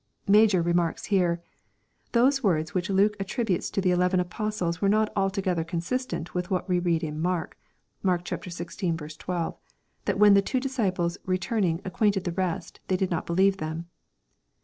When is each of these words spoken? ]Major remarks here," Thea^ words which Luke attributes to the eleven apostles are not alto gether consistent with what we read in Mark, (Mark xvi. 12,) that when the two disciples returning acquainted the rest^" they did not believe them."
]Major 0.27 0.63
remarks 0.63 1.05
here," 1.13 1.43
Thea^ 2.13 2.41
words 2.41 2.73
which 2.73 2.89
Luke 2.89 3.15
attributes 3.19 3.69
to 3.69 3.81
the 3.81 3.91
eleven 3.91 4.19
apostles 4.19 4.81
are 4.81 4.89
not 4.89 5.13
alto 5.15 5.43
gether 5.43 5.63
consistent 5.63 6.33
with 6.33 6.49
what 6.49 6.67
we 6.67 6.79
read 6.79 7.03
in 7.03 7.19
Mark, 7.21 7.55
(Mark 8.01 8.25
xvi. 8.25 9.17
12,) 9.19 9.55
that 10.05 10.17
when 10.17 10.33
the 10.33 10.41
two 10.41 10.59
disciples 10.59 11.19
returning 11.27 11.81
acquainted 11.85 12.23
the 12.23 12.31
rest^" 12.31 12.79
they 12.87 12.97
did 12.97 13.11
not 13.11 13.27
believe 13.27 13.57
them." 13.57 13.85